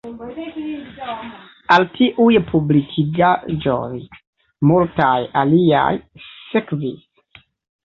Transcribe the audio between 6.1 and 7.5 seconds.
sekvis.